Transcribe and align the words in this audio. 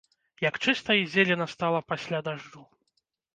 Як 0.45 0.55
чыста 0.63 0.95
і 0.99 1.03
зелена 1.15 1.47
стала 1.53 1.79
пасля 1.93 2.23
дажджу. 2.29 2.65